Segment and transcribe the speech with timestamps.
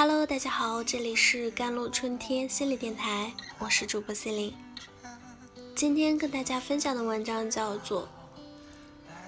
[0.00, 4.54] Hello，大家好，这里是甘露春天心理电台，我是主播心灵。
[5.74, 8.04] 今天跟大家分享的文章叫做《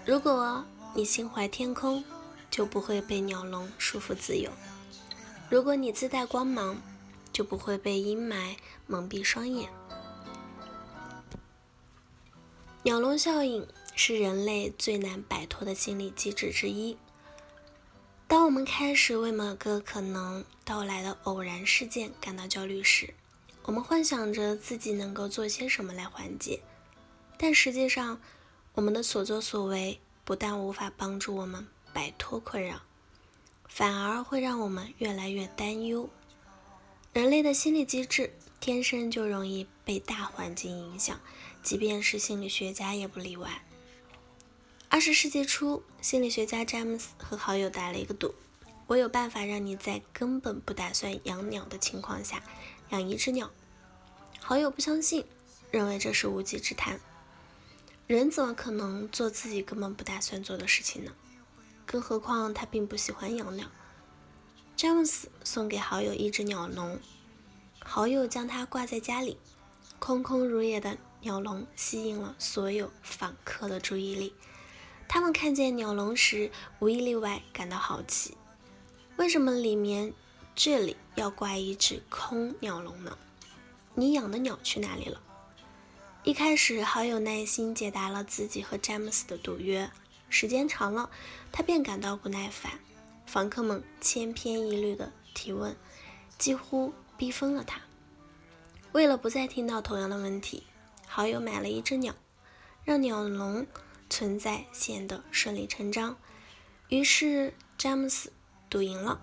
[0.06, 0.64] 如果
[0.94, 2.04] 你心怀天空，
[2.52, 4.48] 就不会被鸟笼束缚自由；
[5.48, 6.80] 如果你自带光芒，
[7.32, 8.54] 就不会被阴霾
[8.86, 9.68] 蒙蔽双眼》。
[12.84, 13.66] 鸟笼效应
[13.96, 16.96] 是人类最难摆脱的心理机制之一。
[18.30, 23.12] 当我们开始为某个可能到来的偶然事件感到焦虑时，
[23.64, 26.60] 我们幻想着自己能够做些什么来缓解，
[27.36, 28.20] 但实际上，
[28.74, 32.82] 我们的所作所为不但无法帮助我们摆脱困扰，
[33.66, 36.08] 反而会让我们越来越担忧。
[37.12, 41.18] 人类的心理机制天生就容易被大环境影响，
[41.64, 43.64] 即便是心理学家也不例外。
[44.92, 48.34] 二十世纪初，心理学家詹姆斯和好友打了一个赌：
[48.88, 52.42] 我有办法让你在根本不打算养鸟的情况下
[52.88, 53.52] 养一只鸟。
[54.40, 55.24] 好友不相信，
[55.70, 56.98] 认为这是无稽之谈。
[58.08, 61.12] 人怎么可能做自己根本不打算做的事情呢？
[61.86, 63.68] 更何况他并不喜欢养鸟。
[64.76, 66.98] 詹姆斯送给好友一只鸟笼，
[67.78, 69.38] 好友将它挂在家里，
[70.00, 74.34] 空空如也的鸟笼吸引了所有访客的注意力。
[75.12, 78.36] 他们看见鸟笼时，无一例外感到好奇：
[79.16, 80.14] 为什么里面
[80.54, 83.18] 这里要挂一只空鸟笼呢？
[83.96, 85.20] 你养的鸟去哪里了？
[86.22, 89.90] 一开始，好友耐心解答了自己和詹姆斯的赌约。
[90.28, 91.10] 时间长了，
[91.50, 92.78] 他便感到不耐烦。
[93.26, 95.74] 房客们千篇一律的提问，
[96.38, 97.80] 几乎逼疯了他。
[98.92, 100.62] 为了不再听到同样的问题，
[101.08, 102.14] 好友买了一只鸟，
[102.84, 103.66] 让鸟笼。
[104.10, 106.18] 存在显得顺理成章，
[106.88, 108.32] 于是詹姆斯
[108.68, 109.22] 赌赢了。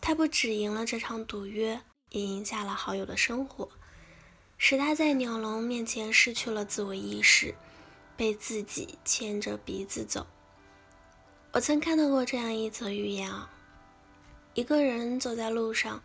[0.00, 3.68] 他不只赢了这场赌约，也赢下了好友的生活，
[4.56, 7.54] 使他在鸟笼面前失去了自我意识，
[8.16, 10.26] 被自己牵着鼻子走。
[11.52, 13.50] 我曾看到过这样一则寓言啊：
[14.54, 16.02] 一个人走在路上，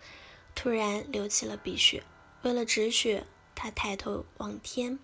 [0.56, 2.04] 突然流起了鼻血，
[2.42, 4.98] 为了止血，他抬头望天。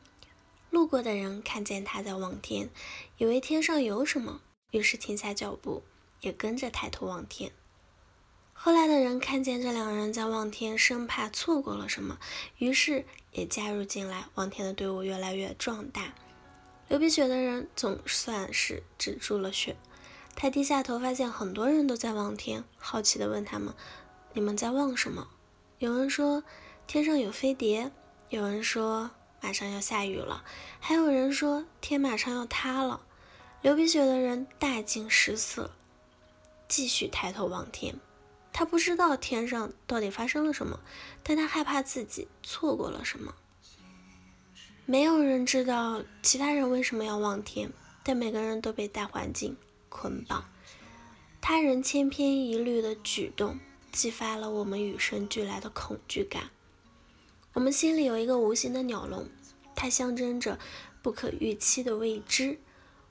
[0.75, 2.69] 路过的人看见他在望天，
[3.17, 4.41] 以为天上有什么，
[4.71, 5.83] 于是停下脚步，
[6.19, 7.53] 也跟着抬头望天。
[8.51, 12.19] 后来的人看见这两人在望天，生怕错过了什么，
[12.57, 14.25] 于是也加入进来。
[14.35, 16.13] 望天的队伍越来越壮大，
[16.89, 19.77] 流鼻血的人总算是止住了血。
[20.35, 23.73] 他低下头，发现很多人都在望天，好奇地问他们
[24.35, 25.29] ：“你们在望什么？”
[25.79, 26.43] 有人说
[26.85, 27.93] ：“天上有飞碟。”
[28.27, 29.11] 有人说。
[29.41, 30.43] 马上要下雨了，
[30.79, 33.01] 还有人说天马上要塌了。
[33.61, 35.71] 流鼻血的人大惊失色，
[36.67, 37.95] 继续抬头望天。
[38.53, 40.79] 他不知道天上到底发生了什么，
[41.23, 43.35] 但他害怕自己错过了什么。
[44.85, 47.71] 没有人知道其他人为什么要望天，
[48.03, 49.57] 但每个人都被大环境
[49.89, 50.45] 捆绑。
[51.41, 53.59] 他人千篇一律的举动，
[53.91, 56.51] 激发了我们与生俱来的恐惧感。
[57.55, 59.29] 我们心里有一个无形的鸟笼，
[59.77, 60.59] 它象征着
[61.01, 62.59] 不可预期的未知。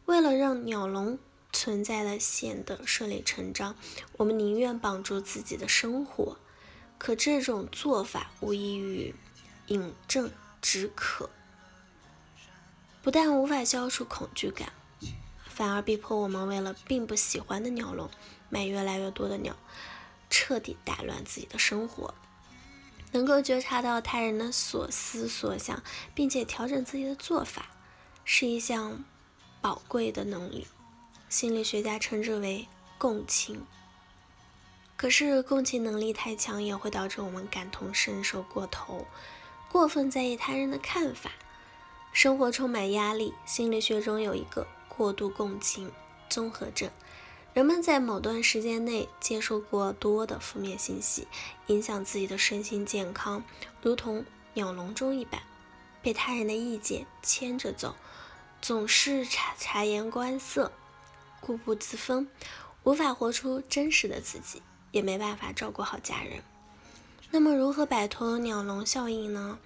[0.05, 1.19] 为了让鸟笼
[1.51, 3.75] 存在的显得顺理成章，
[4.19, 6.37] 我们宁愿绑住自己的生活。
[6.99, 9.15] 可这种做法无异于
[9.69, 10.31] 饮鸩
[10.61, 11.31] 止渴，
[13.03, 14.75] 不但无法消除恐惧感，
[15.49, 18.11] 反而逼迫我们为了并不喜欢的鸟笼
[18.51, 19.57] 买越来越多的鸟，
[20.29, 22.13] 彻底打乱自己的生活。
[23.15, 25.81] 能够觉察到他人的所思所想，
[26.17, 27.67] 并且调整自己的做法，
[28.25, 29.05] 是一项
[29.61, 30.67] 宝贵的能力。
[31.29, 32.67] 心理学家称之为
[32.99, 33.65] 共情。
[34.97, 39.07] 可是，共情能力太强也会导致我们感同身受过头，
[39.71, 41.31] 过分在意他人的看法。
[42.13, 45.93] 生活充满压力，心理学中有一个过度共情
[46.29, 46.91] 综合症。
[47.55, 51.29] 人们在某段时间内接受过多的负面信息，
[51.69, 53.45] 影响自己的身心健康，
[53.81, 54.25] 如同
[54.55, 55.41] 鸟笼中一般，
[56.03, 57.95] 被他人的意见牵着走，
[58.61, 60.73] 总是察察言观色，
[61.41, 62.27] 固步自封，
[62.83, 66.43] 无法活出真实的自己，也没办法照顾好家人。
[67.31, 69.61] 那么，如何摆脱鸟笼效应呢？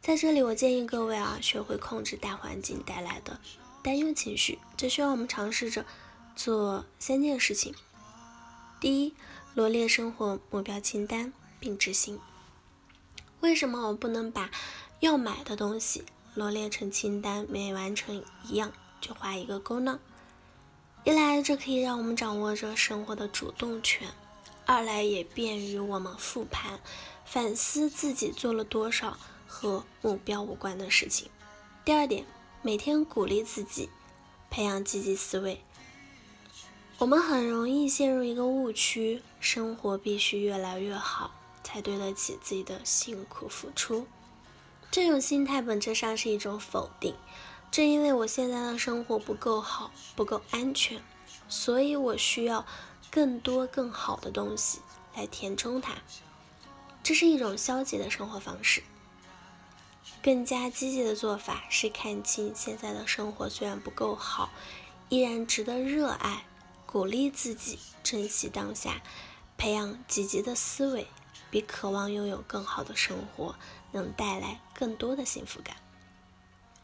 [0.00, 3.38] 在这里，我建议各位啊，学会控制大环境带来的
[3.82, 5.84] 担忧情绪，这需要我们尝试着。
[6.36, 7.74] 做三件事情：
[8.78, 9.14] 第一，
[9.54, 12.20] 罗列生活目标清单并执行。
[13.40, 14.50] 为什么我不能把
[15.00, 16.04] 要买的东西
[16.34, 19.98] 罗列成清单，每完成一样就画一个勾呢？
[21.04, 24.10] 一来，这可以让我们掌握着生活的主动权；
[24.66, 26.78] 二来也便于我们复盘、
[27.24, 29.16] 反思自己做了多少
[29.46, 31.30] 和目标无关的事情。
[31.82, 32.26] 第二点，
[32.60, 33.88] 每天鼓励自己，
[34.50, 35.62] 培养积极思维。
[36.98, 41.30] 我们很容易陷入一个误区：生活必须越来越好，
[41.62, 44.06] 才对得起自己的辛苦付出。
[44.90, 47.14] 这种心态本质上是一种否定。
[47.70, 51.02] 正因为我现在的生活不够好、不够安全，
[51.48, 52.66] 所以我需要。
[53.08, 54.80] 更多更好的东西
[55.14, 55.94] 来填充它，
[57.02, 58.82] 这是一种消极的生活方式。
[60.22, 64.50] 更加积极的做法是看清现在的生活虽然不够好，
[65.08, 66.44] 依然值得热爱，
[66.96, 69.02] 鼓励自己珍惜当下，
[69.58, 71.06] 培养积极的思维，
[71.50, 73.54] 比渴望拥有更好的生活
[73.92, 75.76] 能带来更多的幸福感，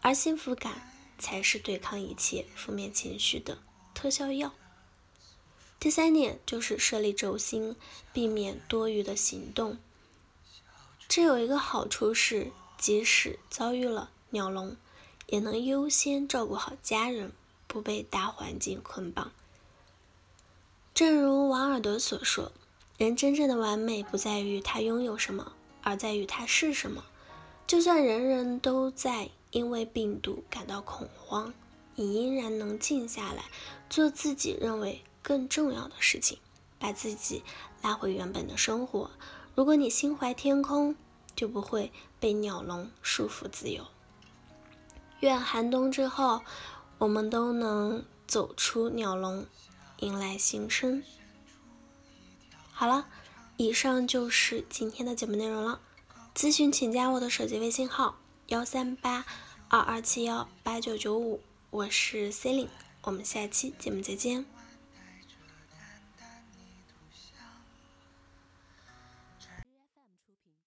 [0.02, 0.86] 而幸福感
[1.18, 3.56] 才是对抗一切负面情绪的
[3.94, 4.52] 特效药。
[5.80, 7.74] 第三点就是设立轴心，
[8.12, 9.78] 避免多余的行动。
[11.08, 14.76] 这有一个好处是，即使遭遇了鸟笼，
[15.28, 17.32] 也能优先照顾好家人，
[17.66, 19.32] 不被大环境捆绑。
[20.94, 22.52] 正如王尔德所说
[22.98, 25.52] ：“人真正的完美不在于他拥有什么，
[25.82, 27.04] 而在于他是什么。”
[27.66, 31.54] 就算人人都在因为病毒感到恐慌，
[31.94, 33.44] 你依然能静下来，
[33.88, 35.02] 做自己认为。
[35.24, 36.36] 更重要的事情，
[36.80, 37.44] 把自己
[37.80, 39.08] 拉回原本的生活。
[39.54, 40.96] 如果你心怀天空，
[41.36, 43.84] 就不会被鸟笼束缚自由。
[45.20, 46.40] 愿寒冬之后，
[46.98, 49.46] 我们都能走出鸟笼，
[50.02, 51.02] 迎来新生。
[52.72, 53.06] 好了，
[53.56, 55.80] 以上就是今天的节目内容了。
[56.34, 58.16] 咨询请加我的手机微信号：
[58.48, 59.24] 幺三八
[59.68, 61.40] 二二七幺八九九五，
[61.70, 62.70] 我是 c e l i n e
[63.02, 64.44] 我们下期节目再见。